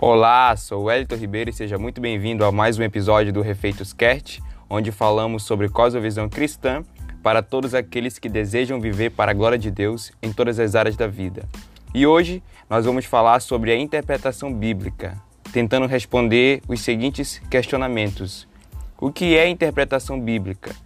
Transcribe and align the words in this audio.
Olá, 0.00 0.54
sou 0.54 0.84
o 0.84 0.90
Elton 0.92 1.16
Ribeiro 1.16 1.50
e 1.50 1.52
seja 1.52 1.76
muito 1.76 2.00
bem-vindo 2.00 2.44
a 2.44 2.52
mais 2.52 2.78
um 2.78 2.84
episódio 2.84 3.32
do 3.32 3.42
Refeitos 3.42 3.92
Cast, 3.92 4.40
onde 4.70 4.92
falamos 4.92 5.42
sobre 5.42 5.68
cosmovisão 5.68 6.28
cristã 6.28 6.84
para 7.20 7.42
todos 7.42 7.74
aqueles 7.74 8.16
que 8.16 8.28
desejam 8.28 8.80
viver 8.80 9.10
para 9.10 9.32
a 9.32 9.34
glória 9.34 9.58
de 9.58 9.72
Deus 9.72 10.12
em 10.22 10.32
todas 10.32 10.60
as 10.60 10.76
áreas 10.76 10.96
da 10.96 11.08
vida. 11.08 11.48
E 11.92 12.06
hoje 12.06 12.40
nós 12.70 12.84
vamos 12.84 13.06
falar 13.06 13.40
sobre 13.40 13.72
a 13.72 13.76
interpretação 13.76 14.54
bíblica, 14.54 15.20
tentando 15.52 15.86
responder 15.86 16.62
os 16.68 16.80
seguintes 16.80 17.42
questionamentos: 17.50 18.46
O 19.00 19.10
que 19.10 19.36
é 19.36 19.48
interpretação 19.48 20.20
bíblica? 20.20 20.76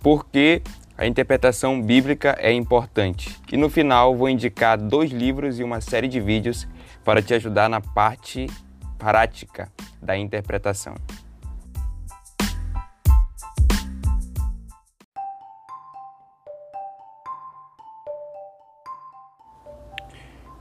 Por 0.00 0.26
que 0.26 0.60
a 0.98 1.06
interpretação 1.06 1.80
bíblica 1.82 2.36
é 2.40 2.50
importante? 2.50 3.36
E 3.52 3.56
no 3.56 3.68
final 3.68 4.16
vou 4.16 4.30
indicar 4.30 4.78
dois 4.78 5.10
livros 5.10 5.60
e 5.60 5.62
uma 5.62 5.80
série 5.80 6.08
de 6.08 6.20
vídeos 6.20 6.66
para 7.04 7.20
te 7.20 7.34
ajudar 7.34 7.68
na 7.68 7.80
parte 7.80 8.46
prática 8.98 9.70
da 10.00 10.16
interpretação. 10.16 10.94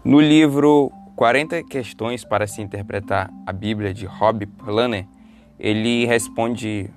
No 0.04 0.20
livro 0.20 0.92
40 1.16 1.64
questões 1.64 2.26
para 2.26 2.46
se 2.46 2.62
interpretar 2.62 3.32
a 3.46 3.54
Bíblia 3.54 3.94
de 3.94 4.06
Rob 4.06 4.46
Planner, 4.46 5.08
ele 5.58 6.06
responde 6.06 6.92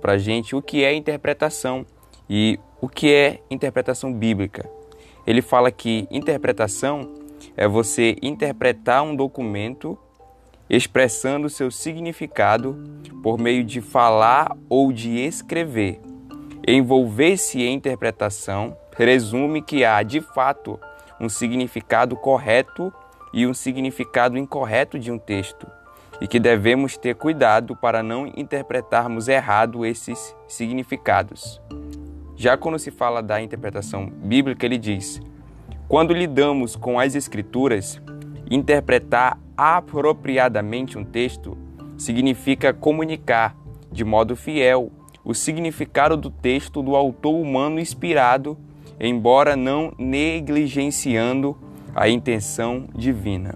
para 0.00 0.18
gente 0.18 0.54
o 0.54 0.60
que 0.60 0.84
é 0.84 0.94
interpretação 0.94 1.86
e 2.28 2.60
o 2.82 2.88
que 2.88 3.14
é 3.14 3.38
interpretação 3.48 4.12
bíblica. 4.12 4.68
Ele 5.24 5.40
fala 5.40 5.70
que 5.70 6.08
interpretação 6.10 7.14
é 7.56 7.68
você 7.68 8.16
interpretar 8.20 9.04
um 9.04 9.14
documento 9.14 9.96
expressando 10.68 11.48
seu 11.48 11.70
significado 11.70 12.76
por 13.22 13.38
meio 13.38 13.62
de 13.62 13.80
falar 13.80 14.56
ou 14.68 14.92
de 14.92 15.16
escrever. 15.20 16.00
Envolver-se 16.66 17.62
em 17.62 17.74
interpretação 17.74 18.76
presume 18.96 19.62
que 19.62 19.84
há, 19.84 20.02
de 20.02 20.20
fato, 20.20 20.78
um 21.20 21.28
significado 21.28 22.16
correto 22.16 22.92
e 23.32 23.46
um 23.46 23.54
significado 23.54 24.36
incorreto 24.36 24.98
de 24.98 25.12
um 25.12 25.18
texto, 25.18 25.68
e 26.20 26.26
que 26.26 26.40
devemos 26.40 26.96
ter 26.96 27.14
cuidado 27.14 27.76
para 27.76 28.02
não 28.02 28.26
interpretarmos 28.26 29.28
errado 29.28 29.86
esses 29.86 30.34
significados. 30.48 31.60
Já 32.42 32.56
quando 32.56 32.76
se 32.76 32.90
fala 32.90 33.22
da 33.22 33.40
interpretação 33.40 34.06
bíblica, 34.06 34.66
ele 34.66 34.76
diz: 34.76 35.20
quando 35.86 36.12
lidamos 36.12 36.74
com 36.74 36.98
as 36.98 37.14
Escrituras, 37.14 38.02
interpretar 38.50 39.38
apropriadamente 39.56 40.98
um 40.98 41.04
texto 41.04 41.56
significa 41.96 42.74
comunicar 42.74 43.56
de 43.92 44.04
modo 44.04 44.34
fiel 44.34 44.90
o 45.24 45.32
significado 45.32 46.16
do 46.16 46.30
texto 46.30 46.82
do 46.82 46.96
autor 46.96 47.40
humano 47.40 47.78
inspirado, 47.78 48.58
embora 48.98 49.54
não 49.54 49.94
negligenciando 49.96 51.56
a 51.94 52.08
intenção 52.08 52.88
divina. 52.92 53.54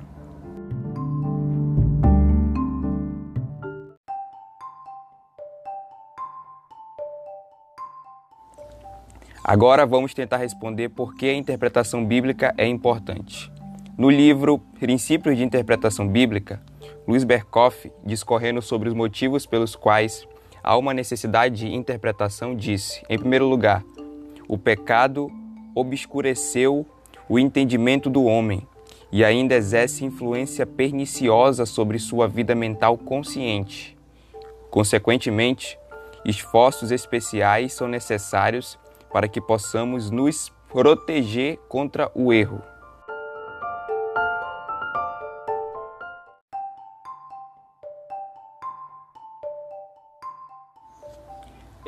Agora 9.48 9.86
vamos 9.86 10.12
tentar 10.12 10.38
responder 10.38 10.88
por 10.88 11.14
que 11.14 11.26
a 11.26 11.32
interpretação 11.32 12.04
bíblica 12.04 12.52
é 12.58 12.66
importante. 12.66 13.48
No 13.96 14.10
livro 14.10 14.58
Princípios 14.58 15.36
de 15.36 15.44
Interpretação 15.44 16.08
Bíblica, 16.08 16.60
Luiz 17.06 17.22
Berkoff, 17.22 17.92
discorrendo 18.04 18.60
sobre 18.60 18.88
os 18.88 18.94
motivos 18.96 19.46
pelos 19.46 19.76
quais 19.76 20.26
há 20.64 20.76
uma 20.76 20.92
necessidade 20.92 21.58
de 21.58 21.72
interpretação, 21.72 22.56
disse: 22.56 23.04
em 23.08 23.16
primeiro 23.16 23.46
lugar, 23.46 23.84
o 24.48 24.58
pecado 24.58 25.30
obscureceu 25.76 26.84
o 27.28 27.38
entendimento 27.38 28.10
do 28.10 28.24
homem 28.24 28.66
e 29.12 29.24
ainda 29.24 29.54
exerce 29.54 30.04
influência 30.04 30.66
perniciosa 30.66 31.64
sobre 31.64 32.00
sua 32.00 32.26
vida 32.26 32.56
mental 32.56 32.98
consciente. 32.98 33.96
Consequentemente, 34.72 35.78
esforços 36.24 36.90
especiais 36.90 37.74
são 37.74 37.86
necessários 37.86 38.76
para 39.12 39.28
que 39.28 39.40
possamos 39.40 40.10
nos 40.10 40.52
proteger 40.68 41.58
contra 41.68 42.10
o 42.14 42.32
erro. 42.32 42.60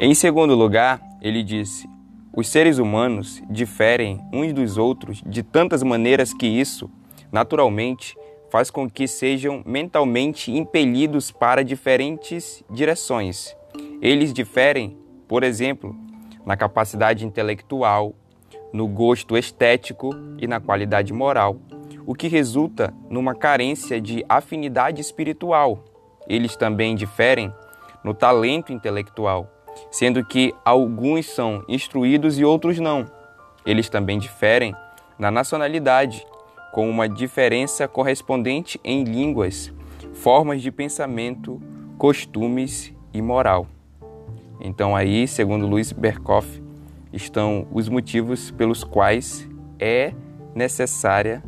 Em 0.01 0.15
segundo 0.15 0.55
lugar, 0.55 1.01
ele 1.21 1.43
disse: 1.43 1.89
os 2.33 2.47
seres 2.47 2.79
humanos 2.79 3.43
diferem 3.51 4.21
uns 4.33 4.53
dos 4.53 4.79
outros 4.79 5.21
de 5.27 5.43
tantas 5.43 5.83
maneiras 5.83 6.33
que 6.33 6.47
isso, 6.47 6.89
naturalmente, 7.33 8.17
faz 8.49 8.71
com 8.71 8.89
que 8.89 9.09
sejam 9.09 9.61
mentalmente 9.67 10.53
impelidos 10.53 11.33
para 11.33 11.65
diferentes 11.65 12.63
direções. 12.71 13.57
Eles 14.01 14.33
diferem, 14.33 14.97
por 15.27 15.43
exemplo, 15.43 15.97
na 16.49 16.57
capacidade 16.57 17.27
intelectual, 17.27 18.15
no 18.73 18.89
gosto 18.89 19.37
estético 19.37 20.15
e 20.39 20.47
na 20.47 20.59
qualidade 20.59 21.13
moral, 21.13 21.59
o 22.07 22.15
que 22.15 22.27
resulta 22.27 22.91
numa 23.11 23.35
carência 23.35 24.01
de 24.01 24.25
afinidade 24.27 24.99
espiritual. 24.99 25.85
Eles 26.27 26.57
também 26.57 26.95
diferem 26.95 27.53
no 28.03 28.15
talento 28.15 28.73
intelectual, 28.73 29.47
sendo 29.91 30.25
que 30.25 30.55
alguns 30.65 31.27
são 31.27 31.63
instruídos 31.69 32.39
e 32.39 32.47
outros 32.47 32.79
não. 32.79 33.05
Eles 33.67 33.91
também 33.91 34.19
diferem 34.19 34.75
na 35.19 35.31
nacionalidade, 35.31 36.27
com 36.73 36.89
uma 36.89 37.07
diferença 37.07 37.87
correspondente 37.87 38.81
em 38.83 39.05
línguas, 39.05 39.71
formas 40.15 40.63
de 40.63 40.73
pensamento, 40.73 41.61
costumes 41.99 42.91
e 43.13 43.21
moral. 43.21 43.67
Então 44.61 44.95
aí, 44.95 45.29
segundo 45.29 45.67
Luiz 45.67 45.93
Berkoff, 45.93 46.63
estão 47.13 47.67
os 47.73 47.89
motivos 47.89 48.51
pelos 48.51 48.85
quais 48.85 49.49
é 49.79 50.13
necessária 50.55 51.43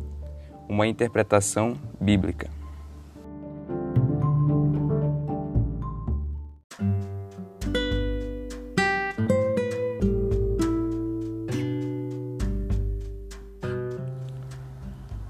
uma 0.67 0.87
interpretação 0.87 1.75
bíblica. 1.99 2.49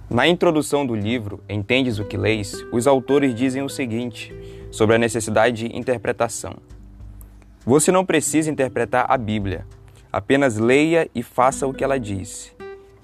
Na 0.09 0.27
introdução 0.27 0.85
do 0.85 0.93
livro 0.93 1.41
Entendes 1.49 1.97
o 1.97 2.05
que 2.05 2.17
leis, 2.17 2.53
os 2.71 2.85
autores 2.85 3.33
dizem 3.33 3.63
o 3.63 3.69
seguinte 3.69 4.35
sobre 4.69 4.95
a 4.95 4.99
necessidade 4.99 5.69
de 5.69 5.77
interpretação. 5.77 6.57
Você 7.63 7.91
não 7.91 8.03
precisa 8.03 8.49
interpretar 8.49 9.05
a 9.07 9.15
Bíblia, 9.15 9.67
apenas 10.11 10.57
leia 10.57 11.07
e 11.13 11.21
faça 11.21 11.67
o 11.67 11.73
que 11.73 11.83
ela 11.83 11.99
diz. 11.99 12.55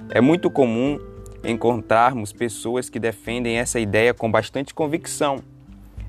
É 0.10 0.20
muito 0.20 0.50
comum 0.50 1.00
encontrarmos 1.44 2.34
pessoas 2.34 2.90
que 2.90 3.00
defendem 3.00 3.58
essa 3.58 3.80
ideia 3.80 4.16
com 4.16 4.32
bastante 4.32 4.74
convicção. 4.74 5.44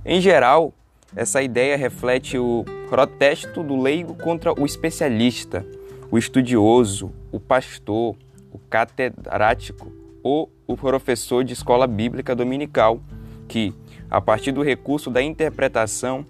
Em 0.02 0.18
geral, 0.18 0.72
essa 1.14 1.42
ideia 1.42 1.76
reflete 1.76 2.38
o 2.38 2.64
protesto 2.88 3.62
do 3.62 3.78
leigo 3.78 4.14
contra 4.14 4.58
o 4.58 4.64
especialista, 4.64 5.66
o 6.10 6.16
estudioso, 6.16 7.12
o 7.30 7.38
pastor, 7.38 8.16
o 8.50 8.58
catedrático 8.58 9.92
ou 10.22 10.50
o 10.66 10.74
professor 10.74 11.44
de 11.44 11.52
escola 11.52 11.86
bíblica 11.86 12.34
dominical, 12.34 12.98
que, 13.46 13.74
a 14.10 14.22
partir 14.22 14.52
do 14.52 14.62
recurso 14.62 15.10
da 15.10 15.20
interpretação, 15.22 16.24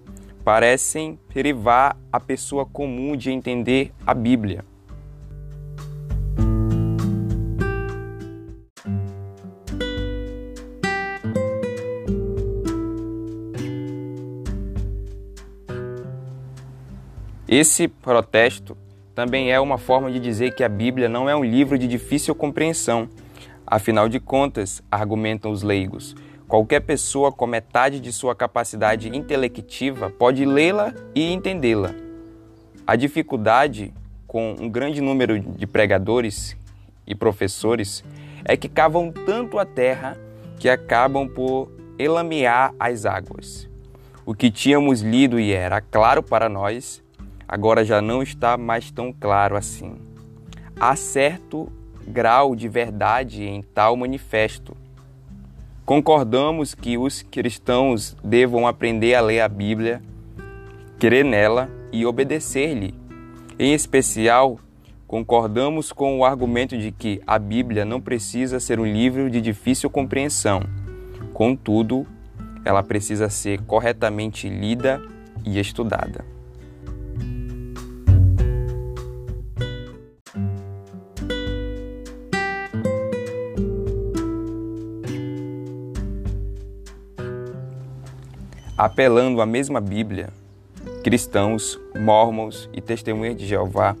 parecem 0.49 1.19
privar 1.27 1.95
a 2.11 2.19
pessoa 2.19 2.65
comum 2.65 3.15
de 3.15 3.29
entender 3.29 3.93
a 4.03 4.15
Bíblia. 4.15 4.65
Esse 17.47 17.87
protesto 17.87 18.75
também 19.13 19.51
é 19.51 19.59
uma 19.59 19.77
forma 19.77 20.11
de 20.11 20.19
dizer 20.19 20.55
que 20.55 20.63
a 20.63 20.67
Bíblia 20.67 21.07
não 21.07 21.29
é 21.29 21.35
um 21.35 21.43
livro 21.43 21.77
de 21.77 21.87
difícil 21.87 22.33
compreensão. 22.33 23.07
Afinal 23.67 24.09
de 24.09 24.19
contas, 24.19 24.81
argumentam 24.89 25.51
os 25.51 25.61
leigos, 25.61 26.15
Qualquer 26.49 26.79
pessoa 26.79 27.31
com 27.31 27.45
metade 27.45 27.99
de 27.99 28.11
sua 28.11 28.35
capacidade 28.35 29.15
intelectiva 29.15 30.09
pode 30.09 30.45
lê-la 30.45 30.95
e 31.13 31.31
entendê-la. 31.31 31.93
A 32.87 32.95
dificuldade 32.95 33.93
com 34.25 34.55
um 34.59 34.67
grande 34.67 34.99
número 34.99 35.39
de 35.39 35.67
pregadores 35.67 36.57
e 37.05 37.13
professores 37.13 38.03
é 38.43 38.57
que 38.57 38.67
cavam 38.67 39.11
tanto 39.11 39.59
a 39.59 39.65
terra 39.65 40.17
que 40.57 40.67
acabam 40.67 41.29
por 41.29 41.71
elamear 41.99 42.73
as 42.79 43.05
águas. 43.05 43.69
O 44.25 44.33
que 44.33 44.49
tínhamos 44.49 45.01
lido 45.01 45.39
e 45.39 45.53
era 45.53 45.79
claro 45.79 46.23
para 46.23 46.49
nós, 46.49 46.99
agora 47.47 47.85
já 47.85 48.01
não 48.01 48.23
está 48.23 48.57
mais 48.57 48.89
tão 48.89 49.13
claro 49.13 49.55
assim. 49.55 49.97
Há 50.79 50.95
certo 50.95 51.71
grau 52.07 52.55
de 52.55 52.67
verdade 52.67 53.43
em 53.43 53.61
tal 53.61 53.95
manifesto. 53.95 54.75
Concordamos 55.89 56.75
que 56.75 56.99
os 56.99 57.23
cristãos 57.23 58.15
devam 58.23 58.67
aprender 58.67 59.15
a 59.15 59.21
ler 59.21 59.39
a 59.39 59.47
Bíblia, 59.47 60.03
crer 60.99 61.25
nela 61.25 61.67
e 61.91 62.05
obedecer-lhe. 62.05 62.93
Em 63.57 63.73
especial, 63.73 64.59
concordamos 65.07 65.91
com 65.91 66.19
o 66.19 66.23
argumento 66.23 66.77
de 66.77 66.91
que 66.91 67.19
a 67.25 67.39
Bíblia 67.39 67.85
não 67.85 67.99
precisa 67.99 68.59
ser 68.59 68.79
um 68.79 68.85
livro 68.85 69.31
de 69.31 69.41
difícil 69.41 69.89
compreensão. 69.89 70.61
Contudo, 71.33 72.05
ela 72.63 72.83
precisa 72.83 73.27
ser 73.27 73.59
corretamente 73.61 74.47
lida 74.47 75.01
e 75.43 75.59
estudada. 75.59 76.23
Apelando 88.79 89.41
à 89.41 89.45
mesma 89.45 89.81
Bíblia, 89.81 90.29
cristãos, 91.03 91.77
mormons 91.99 92.69
e 92.71 92.79
testemunhas 92.79 93.35
de 93.35 93.45
Jeová 93.45 93.93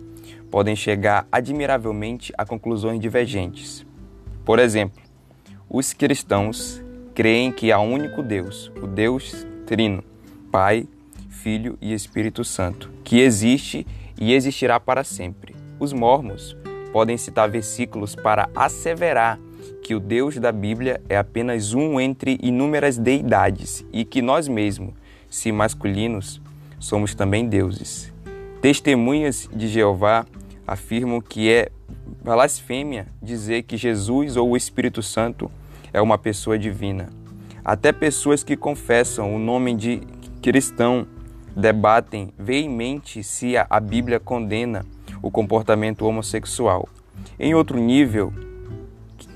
podem 0.49 0.73
chegar 0.73 1.27
admiravelmente 1.29 2.31
a 2.37 2.45
conclusões 2.45 2.97
divergentes. 2.97 3.85
Por 4.45 4.57
exemplo, 4.57 5.01
os 5.69 5.91
cristãos 5.91 6.81
creem 7.13 7.51
que 7.51 7.73
há 7.73 7.79
um 7.81 7.91
único 7.91 8.23
Deus, 8.23 8.71
o 8.81 8.87
Deus 8.87 9.45
Trino, 9.65 10.01
Pai, 10.49 10.87
Filho 11.29 11.77
e 11.81 11.93
Espírito 11.93 12.45
Santo, 12.45 12.89
que 13.03 13.19
existe 13.19 13.85
e 14.17 14.33
existirá 14.33 14.79
para 14.79 15.03
sempre. 15.03 15.57
Os 15.77 15.91
mormons 15.91 16.55
podem 16.93 17.17
citar 17.17 17.49
versículos 17.49 18.15
para 18.15 18.49
asseverar 18.55 19.37
que 19.83 19.95
o 19.95 19.99
Deus 19.99 20.37
da 20.37 20.51
Bíblia 20.51 21.01
é 21.09 21.17
apenas 21.17 21.73
um 21.73 21.99
entre 21.99 22.37
inúmeras 22.41 22.97
deidades 22.97 23.85
e 23.91 24.05
que 24.05 24.21
nós 24.21 24.47
mesmos, 24.47 24.93
se 25.29 25.51
masculinos, 25.51 26.41
somos 26.79 27.13
também 27.13 27.47
deuses. 27.47 28.13
Testemunhas 28.61 29.49
de 29.53 29.67
Jeová 29.67 30.25
afirmam 30.67 31.21
que 31.21 31.49
é 31.49 31.69
blasfêmia 32.23 33.07
dizer 33.21 33.63
que 33.63 33.77
Jesus 33.77 34.35
ou 34.37 34.51
o 34.51 34.57
Espírito 34.57 35.01
Santo 35.01 35.49
é 35.93 36.01
uma 36.01 36.17
pessoa 36.17 36.57
divina. 36.57 37.09
Até 37.63 37.91
pessoas 37.91 38.43
que 38.43 38.57
confessam 38.57 39.35
o 39.35 39.39
nome 39.39 39.75
de 39.75 40.01
cristão 40.41 41.07
debatem 41.55 42.33
veemente 42.37 43.23
se 43.23 43.55
a 43.57 43.79
Bíblia 43.79 44.19
condena 44.19 44.85
o 45.21 45.29
comportamento 45.29 46.05
homossexual. 46.05 46.87
Em 47.39 47.53
outro 47.53 47.79
nível, 47.79 48.33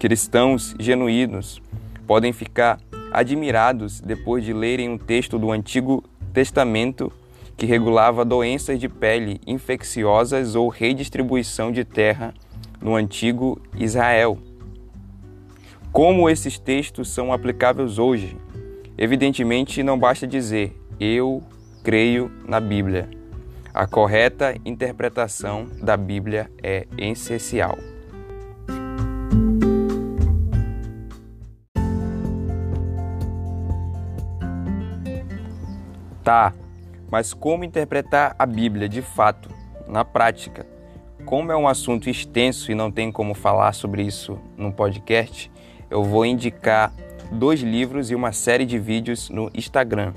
cristãos 0.04 0.76
genuínos 0.78 1.62
podem 2.06 2.34
ficar 2.34 2.78
admirados 3.10 4.02
depois 4.02 4.44
de 4.44 4.52
lerem 4.52 4.90
um 4.90 4.98
texto 4.98 5.40
do 5.40 5.50
Antigo 5.50 6.04
Testamento 6.34 7.10
que 7.56 7.66
regulava 7.66 8.26
doenças 8.26 8.82
de 8.82 8.90
pele 8.90 9.40
infecciosas 9.48 10.56
ou 10.56 10.68
redistribuição 10.68 11.72
de 11.72 11.86
terra 11.86 12.34
no 12.82 12.96
antigo 12.96 13.62
Israel. 13.78 14.38
Como 15.90 16.30
esses 16.30 16.60
textos 16.60 17.08
são 17.08 17.32
aplicáveis 17.32 17.98
hoje? 17.98 18.36
Evidentemente, 18.98 19.82
não 19.84 19.98
basta 19.98 20.28
dizer 20.28 20.78
eu 21.00 21.42
creio 21.82 22.30
na 22.46 22.60
Bíblia. 22.60 23.10
A 23.74 23.88
correta 23.88 24.54
interpretação 24.66 25.66
da 25.82 25.96
Bíblia 25.96 26.52
é 26.62 26.88
essencial. 26.98 27.78
Tá, 36.24 36.54
mas 37.12 37.34
como 37.34 37.66
interpretar 37.66 38.36
a 38.40 38.46
Bíblia 38.46 38.88
de 38.88 39.02
fato, 39.02 39.50
na 39.88 40.06
prática? 40.06 40.66
Como 41.26 41.52
é 41.52 41.58
um 41.58 41.68
assunto 41.68 42.10
extenso 42.10 42.72
e 42.72 42.76
não 42.76 42.90
tem 42.90 43.12
como 43.12 43.34
falar 43.34 43.74
sobre 43.74 44.04
isso 44.04 44.40
num 44.58 44.72
podcast, 44.72 45.52
eu 45.90 46.04
vou 46.04 46.26
indicar 46.26 46.94
dois 47.32 47.62
livros 47.62 48.10
e 48.10 48.16
uma 48.16 48.32
série 48.32 48.66
de 48.66 48.80
vídeos 48.80 49.30
no 49.30 49.52
Instagram 49.54 50.14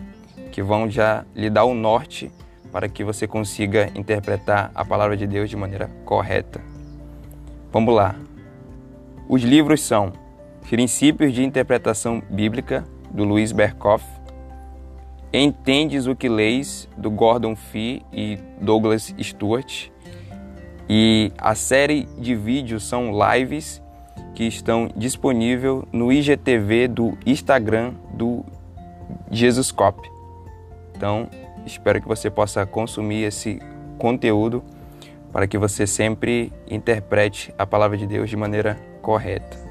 que 0.53 0.62
vão 0.62 0.88
já 0.88 1.25
lhe 1.35 1.50
dar 1.50 1.64
o 1.64 1.75
norte 1.75 2.31
para 2.70 2.88
que 2.88 3.03
você 3.03 3.26
consiga 3.26 3.91
interpretar 3.94 4.70
a 4.75 4.85
palavra 4.85 5.17
de 5.17 5.26
Deus 5.26 5.50
de 5.50 5.56
maneira 5.56 5.91
correta. 6.05 6.61
Vamos 7.73 7.94
lá. 7.94 8.14
Os 9.29 9.43
livros 9.43 9.82
são 9.82 10.12
Princípios 10.69 11.32
de 11.32 11.44
Interpretação 11.44 12.23
Bíblica, 12.31 12.85
do 13.11 13.25
Luiz 13.25 13.53
Berkoff, 13.53 14.05
Entendes 15.32 16.06
o 16.06 16.14
que 16.14 16.28
leis, 16.28 16.88
do 16.96 17.11
Gordon 17.11 17.56
Fee 17.56 18.02
e 18.12 18.38
Douglas 18.61 19.14
Stewart. 19.20 19.88
E 20.88 21.32
a 21.37 21.55
série 21.55 22.08
de 22.19 22.34
vídeos 22.34 22.84
são 22.84 23.11
lives 23.11 23.82
que 24.34 24.44
estão 24.44 24.88
disponíveis 24.96 25.82
no 25.93 26.12
IGTV 26.12 26.88
do 26.88 27.19
Instagram 27.26 27.94
do 28.12 28.44
Jesuscop. 29.31 30.08
Então, 30.94 31.29
espero 31.67 32.00
que 32.00 32.06
você 32.06 32.31
possa 32.31 32.64
consumir 32.64 33.25
esse 33.25 33.61
conteúdo 33.99 34.62
para 35.32 35.46
que 35.46 35.58
você 35.58 35.87
sempre 35.87 36.52
interprete 36.70 37.52
a 37.58 37.67
palavra 37.67 37.96
de 37.96 38.06
Deus 38.06 38.31
de 38.31 38.37
maneira 38.37 38.79
correta. 39.02 39.66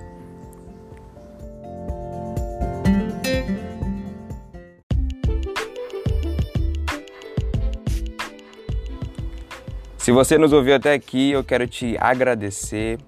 Se 10.05 10.11
você 10.11 10.37
nos 10.37 10.53
ouviu 10.53 10.75
até 10.75 10.93
aqui, 10.93 11.31
eu 11.31 11.43
quero 11.43 11.65
te 11.67 11.97
agradecer 11.99 12.99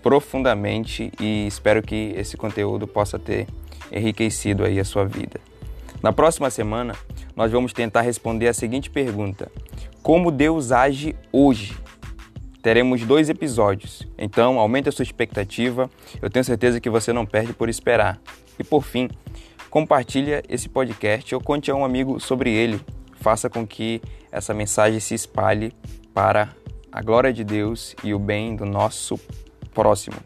profundamente 0.00 1.10
e 1.20 1.44
espero 1.44 1.82
que 1.82 2.14
esse 2.16 2.36
conteúdo 2.36 2.86
possa 2.86 3.18
ter 3.18 3.48
enriquecido 3.90 4.64
aí 4.64 4.78
a 4.78 4.84
sua 4.84 5.04
vida. 5.04 5.40
Na 6.00 6.12
próxima 6.12 6.48
semana, 6.48 6.94
nós 7.34 7.50
vamos 7.50 7.72
tentar 7.72 8.02
responder 8.02 8.46
a 8.46 8.54
seguinte 8.54 8.88
pergunta: 8.88 9.50
Como 10.04 10.30
Deus 10.30 10.70
age 10.70 11.16
hoje? 11.32 11.76
Teremos 12.62 13.02
dois 13.02 13.28
episódios, 13.28 14.06
então 14.16 14.60
aumente 14.60 14.88
a 14.88 14.92
sua 14.92 15.02
expectativa. 15.02 15.90
Eu 16.22 16.30
tenho 16.30 16.44
certeza 16.44 16.80
que 16.80 16.88
você 16.88 17.12
não 17.12 17.26
perde 17.26 17.52
por 17.52 17.68
esperar. 17.68 18.20
E 18.56 18.62
por 18.62 18.84
fim, 18.84 19.10
compartilhe 19.68 20.40
esse 20.48 20.68
podcast 20.68 21.34
ou 21.34 21.40
conte 21.40 21.72
a 21.72 21.74
um 21.74 21.84
amigo 21.84 22.20
sobre 22.20 22.52
ele. 22.52 22.80
Faça 23.20 23.50
com 23.50 23.66
que 23.66 24.00
essa 24.30 24.54
mensagem 24.54 25.00
se 25.00 25.12
espalhe 25.12 25.72
para 26.16 26.48
a 26.90 27.02
glória 27.02 27.30
de 27.30 27.44
Deus 27.44 27.94
e 28.02 28.14
o 28.14 28.18
bem 28.18 28.56
do 28.56 28.64
nosso 28.64 29.20
próximo. 29.74 30.16